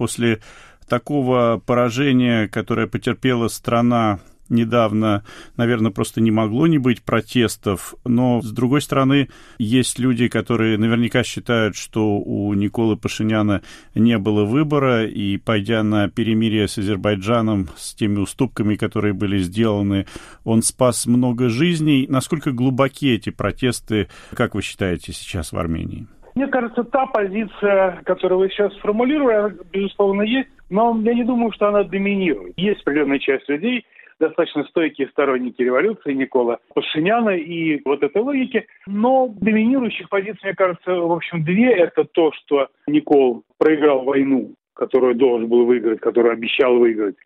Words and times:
после 0.00 0.40
такого 0.88 1.62
поражения, 1.66 2.48
которое 2.48 2.86
потерпела 2.86 3.48
страна 3.48 4.18
недавно, 4.48 5.24
наверное, 5.58 5.92
просто 5.92 6.22
не 6.22 6.30
могло 6.30 6.66
не 6.66 6.78
быть 6.78 7.02
протестов, 7.02 7.94
но, 8.06 8.40
с 8.40 8.50
другой 8.50 8.80
стороны, 8.80 9.28
есть 9.58 9.98
люди, 9.98 10.28
которые 10.28 10.78
наверняка 10.78 11.22
считают, 11.22 11.76
что 11.76 12.16
у 12.18 12.54
Николы 12.54 12.96
Пашиняна 12.96 13.60
не 13.94 14.16
было 14.16 14.46
выбора, 14.46 15.04
и, 15.04 15.36
пойдя 15.36 15.82
на 15.82 16.08
перемирие 16.08 16.66
с 16.66 16.78
Азербайджаном, 16.78 17.68
с 17.76 17.94
теми 17.94 18.18
уступками, 18.18 18.76
которые 18.76 19.12
были 19.12 19.38
сделаны, 19.38 20.06
он 20.44 20.62
спас 20.62 21.04
много 21.04 21.50
жизней. 21.50 22.06
Насколько 22.08 22.52
глубоки 22.52 23.12
эти 23.12 23.28
протесты, 23.28 24.08
как 24.34 24.54
вы 24.54 24.62
считаете, 24.62 25.12
сейчас 25.12 25.52
в 25.52 25.58
Армении? 25.58 26.08
Мне 26.34 26.46
кажется, 26.46 26.84
та 26.84 27.06
позиция, 27.06 28.02
которую 28.04 28.40
вы 28.40 28.48
сейчас 28.50 28.72
сформулировали, 28.74 29.56
безусловно, 29.72 30.22
есть, 30.22 30.48
но 30.68 30.98
я 31.02 31.14
не 31.14 31.24
думаю, 31.24 31.52
что 31.52 31.68
она 31.68 31.82
доминирует. 31.82 32.54
Есть 32.56 32.82
определенная 32.82 33.18
часть 33.18 33.48
людей, 33.48 33.84
достаточно 34.20 34.64
стойкие 34.64 35.08
сторонники 35.08 35.62
революции 35.62 36.12
Никола 36.12 36.58
Пашиняна 36.74 37.30
и 37.30 37.80
вот 37.84 38.02
этой 38.02 38.22
логики. 38.22 38.66
Но 38.86 39.28
доминирующих 39.40 40.08
позиций, 40.08 40.40
мне 40.44 40.54
кажется, 40.54 40.92
в 40.92 41.12
общем, 41.12 41.42
две. 41.42 41.72
Это 41.72 42.04
то, 42.04 42.30
что 42.32 42.68
Никол 42.86 43.42
проиграл 43.58 44.04
войну 44.04 44.54
которую 44.80 45.14
должен 45.14 45.46
был 45.46 45.66
выиграть, 45.66 46.00
которую 46.00 46.32
обещал 46.32 46.78
выиграть 46.78 47.16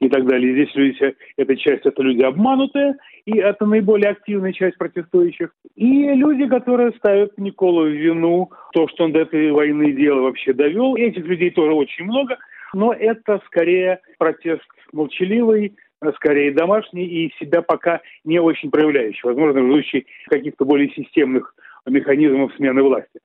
и 0.00 0.08
так 0.08 0.26
далее. 0.26 0.52
Здесь 0.52 0.74
люди, 0.74 1.14
эта 1.36 1.56
часть, 1.56 1.86
это 1.86 2.02
люди 2.02 2.22
обманутые, 2.22 2.96
и 3.24 3.38
это 3.38 3.66
наиболее 3.66 4.10
активная 4.10 4.52
часть 4.52 4.76
протестующих. 4.78 5.50
И 5.76 6.08
люди, 6.12 6.48
которые 6.48 6.90
ставят 6.98 7.38
Николу 7.38 7.84
в 7.84 7.92
вину 7.92 8.50
то, 8.72 8.88
что 8.88 9.04
он 9.04 9.12
до 9.12 9.20
этой 9.20 9.52
войны 9.52 9.92
дело 9.92 10.22
вообще 10.22 10.52
довел. 10.52 10.96
Этих 10.96 11.24
людей 11.24 11.50
тоже 11.50 11.72
очень 11.72 12.04
много, 12.04 12.36
но 12.74 12.92
это 12.92 13.40
скорее 13.46 14.00
протест 14.18 14.64
молчаливый, 14.92 15.76
скорее 16.16 16.50
домашний 16.50 17.06
и 17.06 17.32
себя 17.38 17.62
пока 17.62 18.00
не 18.24 18.40
очень 18.40 18.72
проявляющий, 18.72 19.20
возможно, 19.22 19.60
случае 19.60 20.04
каких-то 20.28 20.64
более 20.64 20.90
системных 20.90 21.54
механизмов 21.86 22.52
смены 22.56 22.82
власти. 22.82 23.20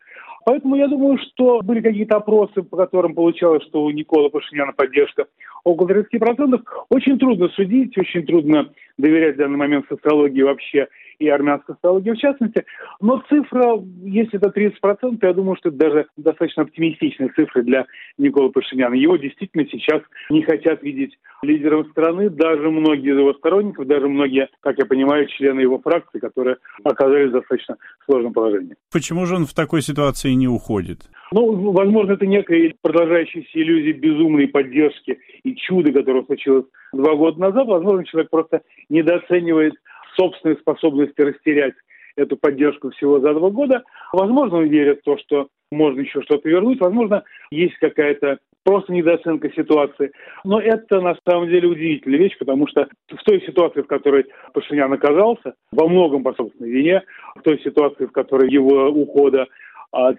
Поэтому 0.49 0.77
я 0.77 0.87
думаю, 0.87 1.19
что 1.19 1.61
были 1.61 1.79
какие-то 1.79 2.15
опросы, 2.15 2.63
по 2.63 2.75
которым 2.75 3.13
получалось, 3.13 3.61
что 3.65 3.83
у 3.83 3.91
Никола 3.91 4.29
Пашиняна 4.29 4.73
поддержка 4.73 5.27
около 5.63 5.87
30%. 5.87 6.59
Очень 6.89 7.19
трудно 7.19 7.49
судить, 7.49 7.95
очень 7.99 8.25
трудно 8.25 8.71
доверять 8.97 9.35
в 9.35 9.37
данный 9.37 9.57
момент 9.57 9.85
социологии 9.87 10.41
вообще 10.41 10.87
и 11.19 11.27
армянской 11.27 11.75
социологии 11.75 12.11
в 12.11 12.17
частности. 12.17 12.65
Но 13.01 13.21
цифра, 13.29 13.81
если 14.03 14.39
это 14.39 14.49
30%, 14.49 15.19
я 15.21 15.33
думаю, 15.33 15.57
что 15.57 15.69
это 15.69 15.77
даже 15.77 16.07
достаточно 16.17 16.63
оптимистичная 16.63 17.29
цифра 17.35 17.61
для 17.61 17.85
Никола 18.17 18.49
Пашиняна. 18.49 18.93
Его 18.93 19.17
действительно 19.17 19.65
сейчас 19.69 20.01
не 20.29 20.41
хотят 20.41 20.81
видеть 20.81 21.17
лидером 21.41 21.89
страны, 21.91 22.29
даже 22.29 22.69
многие 22.69 23.11
из 23.11 23.17
его 23.17 23.33
сторонников, 23.33 23.87
даже 23.87 24.07
многие, 24.07 24.49
как 24.61 24.77
я 24.77 24.85
понимаю, 24.85 25.27
члены 25.27 25.61
его 25.61 25.79
фракции, 25.79 26.19
которые 26.19 26.57
оказались 26.83 27.29
в 27.29 27.33
достаточно 27.33 27.77
сложном 28.05 28.33
положении. 28.33 28.75
Почему 28.91 29.25
же 29.25 29.35
он 29.35 29.45
в 29.45 29.53
такой 29.53 29.81
ситуации 29.81 30.31
не 30.31 30.47
уходит? 30.47 31.01
Ну, 31.31 31.71
возможно, 31.71 32.13
это 32.13 32.25
некая 32.25 32.73
продолжающаяся 32.81 33.49
иллюзия 33.53 33.93
безумной 33.93 34.47
поддержки 34.47 35.19
и 35.43 35.55
чуда, 35.55 35.91
которое 35.91 36.23
случилось 36.23 36.65
два 36.91 37.15
года 37.15 37.39
назад. 37.39 37.67
Возможно, 37.67 38.05
человек 38.05 38.31
просто 38.31 38.61
недооценивает 38.89 39.73
собственной 40.19 40.57
способности 40.57 41.21
растерять 41.21 41.75
эту 42.15 42.35
поддержку 42.35 42.91
всего 42.91 43.19
за 43.19 43.33
два 43.33 43.49
года. 43.49 43.83
Возможно, 44.11 44.57
он 44.57 44.67
верит 44.67 44.99
в 44.99 45.03
то, 45.03 45.17
что 45.17 45.47
можно 45.71 46.01
еще 46.01 46.21
что-то 46.23 46.49
вернуть. 46.49 46.81
Возможно, 46.81 47.23
есть 47.51 47.77
какая-то 47.77 48.39
просто 48.63 48.91
недооценка 48.91 49.49
ситуации. 49.51 50.11
Но 50.43 50.59
это 50.59 50.99
на 50.99 51.15
самом 51.27 51.47
деле 51.47 51.67
удивительная 51.67 52.19
вещь, 52.19 52.37
потому 52.37 52.67
что 52.67 52.87
в 53.07 53.23
той 53.23 53.41
ситуации, 53.41 53.81
в 53.81 53.87
которой 53.87 54.25
Пашинян 54.53 54.91
оказался, 54.91 55.53
во 55.71 55.87
многом 55.87 56.23
по 56.23 56.33
собственной 56.33 56.69
вине, 56.69 57.03
в 57.35 57.41
той 57.41 57.59
ситуации, 57.61 58.05
в 58.05 58.11
которой 58.11 58.49
его 58.49 58.89
ухода 58.89 59.47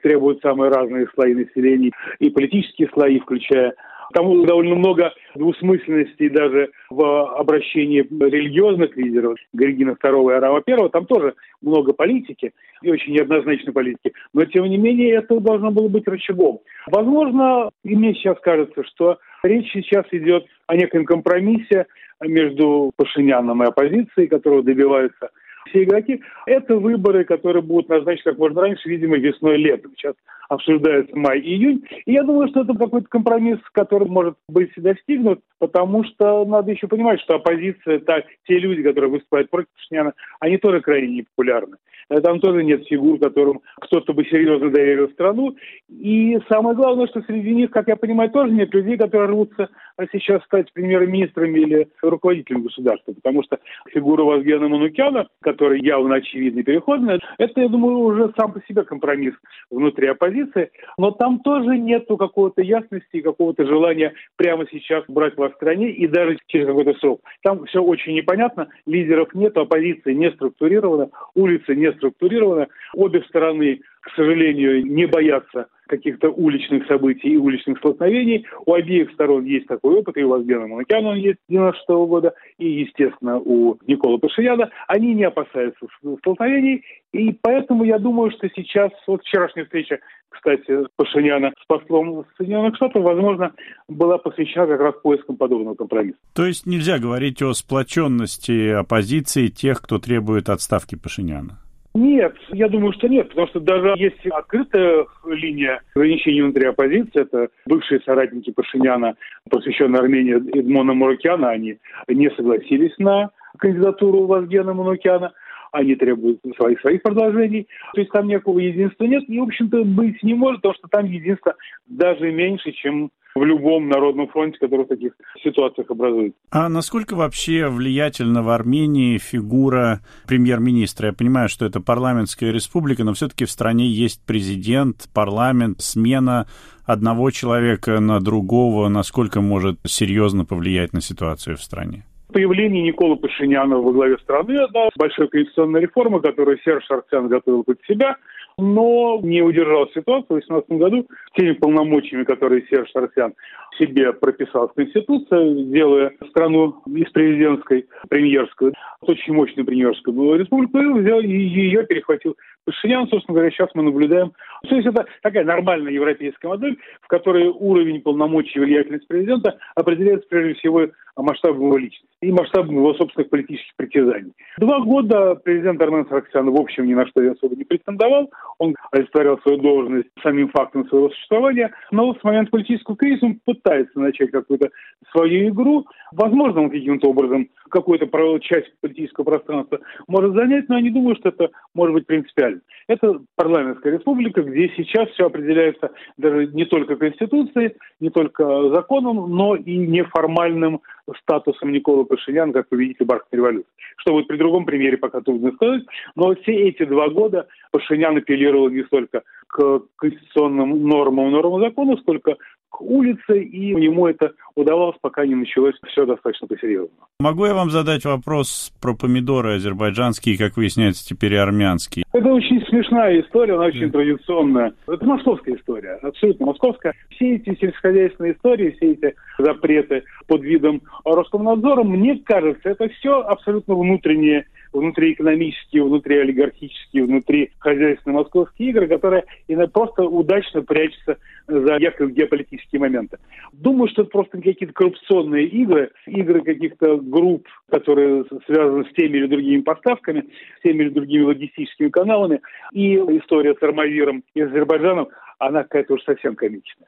требуют 0.03 0.41
самые 0.42 0.70
разные 0.70 1.06
слои 1.14 1.34
населения 1.34 1.92
и 2.19 2.31
политические 2.31 2.88
слои, 2.92 3.19
включая 3.20 3.75
там 4.12 4.44
довольно 4.44 4.75
много 4.75 5.12
двусмысленностей 5.34 6.28
даже 6.31 6.70
в 6.91 7.36
обращении 7.36 8.00
религиозных 8.00 8.97
лидеров 8.97 9.36
Григина 9.53 9.97
II 10.03 10.32
и 10.32 10.34
Арама 10.34 10.62
I. 10.66 10.88
Там 10.91 11.06
тоже 11.06 11.34
много 11.62 11.92
политики 11.92 12.53
и 12.82 12.91
очень 12.91 13.12
неоднозначной 13.12 13.72
политики. 13.72 14.12
Но, 14.34 14.44
тем 14.47 14.64
не 14.64 14.78
менее, 14.78 15.16
это 15.16 15.38
должно 15.38 15.70
было 15.70 15.88
быть 15.88 16.09
рычагом. 16.09 16.60
Возможно, 16.88 17.70
и 17.84 17.94
мне 17.94 18.14
сейчас 18.14 18.38
кажется, 18.41 18.82
что 18.84 19.19
речь 19.42 19.70
сейчас 19.72 20.06
идет 20.10 20.47
о 20.66 20.76
неком 20.76 21.04
компромиссе 21.04 21.86
между 22.20 22.91
Пашиняном 22.97 23.62
и 23.62 23.66
оппозицией, 23.66 24.26
которого 24.26 24.62
добиваются 24.62 25.30
все 25.69 25.84
игроки. 25.84 26.21
Это 26.47 26.76
выборы, 26.76 27.25
которые 27.25 27.62
будут 27.62 27.88
назначены 27.88 28.32
как 28.32 28.38
можно 28.38 28.62
раньше, 28.62 28.88
видимо, 28.88 29.16
весной-летом. 29.16 29.93
Сейчас 29.97 30.15
обсуждается 30.48 31.16
май-июнь. 31.16 31.84
И 32.06 32.12
я 32.12 32.22
думаю, 32.25 32.48
что 32.48 32.62
это 32.62 32.75
какой-то 32.75 33.06
компромисс, 33.09 33.59
который 33.72 34.09
может 34.09 34.34
быть 34.48 34.71
достигнут, 34.76 35.41
потому 35.59 36.04
что 36.04 36.44
надо 36.44 36.72
еще 36.72 36.88
понимать, 36.88 37.21
что 37.21 37.37
оппозиция, 37.37 38.00
та, 38.00 38.22
те 38.48 38.59
люди, 38.59 38.82
которые 38.82 39.10
выступают 39.10 39.48
против 39.50 39.69
Пашиняна, 39.76 40.15
они 40.41 40.59
тоже 40.59 40.81
крайне 40.81 41.19
непопулярны. 41.19 41.77
Там 42.22 42.41
тоже 42.41 42.65
нет 42.65 42.84
фигур, 42.88 43.21
которым 43.21 43.60
кто-то 43.81 44.12
бы 44.12 44.25
серьезно 44.25 44.71
доверил 44.71 45.09
страну. 45.10 45.56
И 45.88 46.41
самое 46.48 46.75
главное, 46.75 47.06
что 47.06 47.22
среди 47.22 47.54
них, 47.54 47.71
как 47.71 47.87
я 47.87 47.94
понимаю, 47.94 48.31
тоже 48.31 48.53
нет 48.53 48.75
людей, 48.75 48.97
которые 48.97 49.28
рвутся 49.31 49.69
сейчас 50.10 50.42
стать 50.44 50.72
премьер-министрами 50.72 51.60
или 51.60 51.88
руководителем 52.03 52.62
государства. 52.62 53.12
Потому 53.12 53.44
что 53.44 53.60
фигура 53.92 54.25
Вазгена 54.25 54.66
Манукяна, 54.66 55.28
которая 55.50 55.80
явно 55.80 56.16
очевидно 56.16 56.62
переходная, 56.62 57.18
это, 57.38 57.60
я 57.60 57.68
думаю, 57.68 57.98
уже 57.98 58.32
сам 58.38 58.52
по 58.52 58.60
себе 58.68 58.84
компромисс 58.84 59.34
внутри 59.70 60.06
оппозиции. 60.06 60.70
Но 60.96 61.10
там 61.10 61.40
тоже 61.40 61.76
нету 61.76 62.16
какого-то 62.16 62.62
ясности 62.62 63.16
и 63.16 63.22
какого-то 63.22 63.66
желания 63.66 64.14
прямо 64.36 64.64
сейчас 64.70 65.04
брать 65.08 65.36
власть 65.36 65.54
в 65.54 65.56
стране 65.56 65.90
и 65.90 66.06
даже 66.06 66.38
через 66.46 66.66
какой-то 66.66 66.94
срок. 67.00 67.20
Там 67.42 67.64
все 67.66 67.82
очень 67.82 68.14
непонятно, 68.14 68.68
лидеров 68.86 69.34
нет, 69.34 69.56
оппозиция 69.56 70.14
не 70.14 70.30
структурирована, 70.30 71.08
улицы 71.34 71.74
не 71.74 71.92
структурированы. 71.92 72.68
Обе 72.94 73.22
стороны, 73.22 73.80
к 74.00 74.10
сожалению, 74.16 74.84
не 74.86 75.06
боятся 75.06 75.66
каких-то 75.90 76.30
уличных 76.30 76.86
событий 76.86 77.30
и 77.30 77.36
уличных 77.36 77.78
столкновений. 77.78 78.46
У 78.64 78.72
обеих 78.72 79.10
сторон 79.12 79.44
есть 79.44 79.66
такой 79.66 79.96
опыт, 79.96 80.16
и 80.16 80.22
у 80.22 80.28
Вазгена 80.28 80.68
Манукяна 80.68 81.10
он 81.10 81.16
есть 81.16 81.38
с 81.46 81.50
96 81.50 81.88
-го 81.90 82.06
года, 82.06 82.32
и, 82.58 82.68
естественно, 82.84 83.38
у 83.38 83.76
Никола 83.86 84.18
Пашияна. 84.18 84.70
Они 84.86 85.14
не 85.14 85.24
опасаются 85.24 85.86
столкновений, 86.20 86.84
и 87.12 87.32
поэтому 87.42 87.84
я 87.84 87.98
думаю, 87.98 88.30
что 88.30 88.48
сейчас, 88.54 88.90
вот 89.06 89.22
вчерашняя 89.22 89.64
встреча, 89.64 89.98
кстати, 90.28 90.86
Пашиняна 90.96 91.52
с 91.60 91.66
послом 91.66 92.24
Соединенных 92.38 92.76
Штатов, 92.76 93.02
возможно, 93.02 93.52
была 93.88 94.16
посвящена 94.18 94.66
как 94.68 94.80
раз 94.80 94.94
поискам 95.02 95.36
подобного 95.36 95.74
компромисса. 95.74 96.18
То 96.34 96.46
есть 96.46 96.66
нельзя 96.66 97.00
говорить 97.00 97.42
о 97.42 97.52
сплоченности 97.52 98.70
оппозиции 98.70 99.48
тех, 99.48 99.82
кто 99.82 99.98
требует 99.98 100.48
отставки 100.48 100.94
Пашиняна? 100.94 101.58
Нет, 102.00 102.34
я 102.48 102.66
думаю, 102.70 102.94
что 102.94 103.08
нет, 103.08 103.28
потому 103.28 103.46
что 103.48 103.60
даже 103.60 103.92
есть 103.98 104.26
открытая 104.28 105.04
линия 105.26 105.82
ограничений 105.94 106.40
внутри 106.40 106.66
оппозиции, 106.66 107.20
это 107.20 107.48
бывшие 107.66 108.00
соратники 108.00 108.50
Пашиняна, 108.52 109.16
посвященные 109.50 110.00
Армении 110.00 110.36
Эдмона 110.58 110.94
Муракяна, 110.94 111.50
они 111.50 111.76
не 112.08 112.30
согласились 112.30 112.94
на 112.96 113.28
кандидатуру 113.58 114.24
Вазгена 114.24 114.72
Манукяна 114.72 115.32
они 115.72 115.94
требуют 115.94 116.40
своих, 116.56 116.80
своих 116.80 117.02
предложений. 117.02 117.68
То 117.94 118.00
есть 118.00 118.10
там 118.12 118.26
никакого 118.26 118.58
единства 118.58 119.04
нет. 119.04 119.22
И, 119.28 119.38
в 119.38 119.44
общем-то, 119.44 119.84
быть 119.84 120.20
не 120.22 120.34
может, 120.34 120.62
потому 120.62 120.74
что 120.74 120.88
там 120.88 121.04
единство 121.04 121.54
даже 121.86 122.32
меньше, 122.32 122.72
чем 122.72 123.10
в 123.34 123.44
любом 123.44 123.88
народном 123.88 124.28
фронте, 124.28 124.58
который 124.58 124.84
в 124.84 124.88
таких 124.88 125.12
ситуациях 125.42 125.91
образуется. 125.91 126.38
А 126.50 126.68
насколько 126.68 127.15
вообще 127.15 127.68
влиятельна 127.68 128.42
в 128.42 128.48
Армении 128.48 129.18
фигура 129.18 130.00
премьер-министра? 130.27 131.09
Я 131.09 131.12
понимаю, 131.12 131.48
что 131.48 131.66
это 131.66 131.80
парламентская 131.80 132.53
республика, 132.53 133.04
но 133.04 133.12
все-таки 133.15 133.44
в 133.44 133.50
стране 133.50 133.86
есть 133.86 134.21
президент, 134.27 135.09
парламент, 135.15 135.80
смена 135.80 136.47
одного 136.84 137.30
человека 137.30 138.00
на 138.00 138.21
другого. 138.21 138.88
Насколько 138.88 139.41
может 139.41 139.78
серьезно 139.86 140.44
повлиять 140.44 140.92
на 140.92 141.00
ситуацию 141.00 141.56
в 141.56 141.62
стране? 141.62 142.04
Появление 142.32 142.82
Никола 142.82 143.16
Пашиняна 143.16 143.78
во 143.78 143.92
главе 143.92 144.16
страны– 144.18 144.53
это 144.53 144.88
большая 144.97 145.27
конституционная 145.27 145.80
реформа, 145.80 146.21
которую 146.21 146.59
Серж 146.65 146.88
Арцян 146.88 147.28
готовил 147.28 147.65
под 147.65 147.78
себя– 147.86 148.16
но 148.60 149.21
не 149.22 149.42
удержал 149.42 149.89
ситуацию 149.89 150.41
в 150.41 150.47
2018 150.47 150.71
году 150.72 151.07
теми 151.36 151.53
полномочиями, 151.53 152.24
которые 152.24 152.66
Серж 152.68 152.91
Сарсян 152.92 153.34
себе 153.78 154.12
прописал 154.12 154.68
в 154.68 154.74
Конституции, 154.74 155.65
делая 155.72 156.12
страну 156.30 156.83
из 156.86 157.10
президентской 157.10 157.86
премьерскую, 158.09 158.74
очень 159.01 159.33
мощную 159.33 159.65
премьерскую 159.65 160.39
республику, 160.39 160.78
и 160.78 161.01
взял, 161.01 161.21
и 161.21 161.28
ее 161.28 161.86
перехватил 161.86 162.36
Пашинян, 162.65 163.09
собственно 163.09 163.36
говоря, 163.36 163.51
сейчас 163.51 163.71
мы 163.74 163.83
наблюдаем. 163.83 164.33
То 164.68 164.77
есть 164.77 164.86
это 164.86 165.06
такая 165.22 165.45
нормальная 165.45 165.92
европейская 165.92 166.48
модель, 166.48 166.78
в 167.01 167.09
которой 167.09 167.48
уровень 167.48 168.03
полномочий 168.03 168.59
и 168.59 168.60
влиятельность 168.60 169.09
президента 169.09 169.59
определяется 169.74 170.28
прежде 170.28 170.54
всего 170.54 170.86
масштабом 171.16 171.66
его 171.66 171.78
личности 171.78 172.06
и 172.22 172.30
масштабом 172.30 172.77
его 172.77 172.95
собственных 172.95 173.30
политических 173.30 173.74
притязаний. 173.77 174.33
Два 174.59 174.80
года 174.80 175.34
президент 175.36 175.80
Армен 175.80 176.06
Сарксян 176.09 176.51
в 176.51 176.60
общем 176.60 176.86
ни 176.86 176.95
на 176.95 177.06
что 177.06 177.21
особо 177.30 177.56
не 177.56 177.65
претендовал. 177.65 178.30
Он 178.60 178.77
олицетворял 178.92 179.39
свою 179.41 179.59
должность 179.59 180.09
самим 180.22 180.51
фактом 180.51 180.86
своего 180.89 181.09
существования. 181.09 181.72
Но 181.91 182.07
вот 182.07 182.21
с 182.21 182.24
момента 182.24 182.51
политического 182.51 182.95
кризиса 182.95 183.27
он 183.27 183.41
пытается 183.45 183.98
начать 183.98 184.30
какую-то 184.30 184.68
свою 185.12 185.48
игру. 185.48 185.86
Возможно, 186.12 186.62
он 186.62 186.71
каким-то 186.71 187.09
образом 187.09 187.48
какую-то 187.71 188.07
часть 188.41 188.71
политического 188.80 189.24
пространства 189.24 189.80
может 190.09 190.34
занять, 190.34 190.68
но 190.68 190.77
я 190.77 190.83
не 190.83 190.91
думаю, 190.91 191.16
что 191.16 191.30
это 191.30 191.51
может 191.74 191.95
быть 191.95 192.07
принципиально. 192.07 192.60
Это 192.86 193.21
парламентская 193.36 193.95
республика, 193.95 194.42
где 194.42 194.68
сейчас 194.77 195.09
все 195.10 195.27
определяется 195.27 195.91
даже 196.18 196.48
не 196.48 196.66
только 196.66 196.97
Конституцией, 196.97 197.77
не 197.98 198.10
только 198.10 198.71
законом, 198.74 199.30
но 199.30 199.56
и 199.56 199.77
неформальным 199.77 200.80
статусом 201.18 201.72
Никола 201.72 202.04
Пашиняна 202.04 202.53
как 202.53 202.68
победителя 202.68 203.07
Бархатной 203.07 203.39
революции. 203.39 203.71
Что 203.97 204.12
вот 204.12 204.27
при 204.27 204.36
другом 204.36 204.65
примере 204.65 204.97
пока 204.97 205.21
трудно 205.21 205.53
сказать, 205.53 205.83
но 206.16 206.34
все 206.34 206.53
эти 206.68 206.84
два 206.84 207.09
года 207.09 207.47
Пашинян 207.71 208.16
апеллировал 208.16 208.71
не 208.71 208.83
столько 208.84 209.22
к 209.48 209.83
конституционным 209.97 210.86
нормам, 210.86 211.33
нормам 211.33 211.60
закона, 211.60 211.97
сколько 211.97 212.36
к 212.70 212.80
улице, 212.80 213.42
и 213.42 213.70
ему 213.70 214.06
это 214.06 214.32
удавалось, 214.54 214.96
пока 215.00 215.26
не 215.26 215.34
началось 215.34 215.74
все 215.88 216.06
достаточно 216.06 216.46
посерьезно. 216.46 216.94
Могу 217.18 217.44
я 217.44 217.54
вам 217.54 217.70
задать 217.70 218.04
вопрос 218.04 218.72
про 218.80 218.94
помидоры 218.94 219.56
азербайджанские, 219.56 220.38
как 220.38 220.56
выясняется, 220.56 221.04
теперь 221.04 221.34
и 221.34 221.36
армянские? 221.36 222.04
Это 222.12 222.28
очень 222.32 222.64
смешная 222.66 223.20
история, 223.20 223.54
она 223.54 223.66
очень 223.66 223.90
да. 223.90 223.98
традиционная. 223.98 224.72
Это 224.86 225.04
московская 225.04 225.56
история, 225.56 225.98
абсолютно 226.02 226.46
московская. 226.46 226.94
Все 227.10 227.36
эти 227.36 227.58
сельскохозяйственные 227.60 228.34
истории, 228.34 228.70
все 228.76 228.92
эти 228.92 229.14
запреты 229.38 230.04
под 230.26 230.42
видом 230.42 230.80
Роскомнадзора, 231.04 231.82
мне 231.82 232.20
кажется, 232.24 232.70
это 232.70 232.88
все 232.88 233.20
абсолютно 233.20 233.74
внутренние 233.74 234.46
внутриэкономические, 234.72 235.84
внутриолигархические, 235.84 237.04
внутри 237.04 237.50
хозяйственные 237.58 238.18
московские 238.18 238.70
игры, 238.70 238.86
которые 238.88 239.24
просто 239.72 240.02
удачно 240.04 240.62
прячутся 240.62 241.18
за 241.46 241.76
якобы 241.76 242.12
геополитические 242.12 242.80
моменты. 242.80 243.18
Думаю, 243.52 243.88
что 243.88 244.02
это 244.02 244.10
просто 244.10 244.38
какие-то 244.38 244.72
коррупционные 244.72 245.46
игры, 245.46 245.90
игры 246.06 246.42
каких-то 246.42 246.96
групп, 246.98 247.46
которые 247.70 248.24
связаны 248.46 248.84
с 248.84 248.92
теми 248.94 249.18
или 249.18 249.26
другими 249.26 249.62
поставками, 249.62 250.28
с 250.58 250.62
теми 250.62 250.84
или 250.84 250.90
другими 250.90 251.22
логистическими 251.24 251.88
каналами. 251.88 252.40
И 252.72 252.94
история 252.94 253.54
с 253.54 253.62
Армавиром 253.62 254.22
и 254.34 254.40
Азербайджаном, 254.40 255.08
она 255.38 255.62
какая-то 255.62 255.94
уж 255.94 256.02
совсем 256.02 256.37
комичная. 256.37 256.87